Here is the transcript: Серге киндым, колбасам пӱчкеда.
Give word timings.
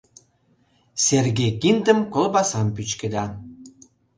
Серге 1.03 1.47
киндым, 1.61 1.99
колбасам 2.13 2.67
пӱчкеда. 2.75 3.25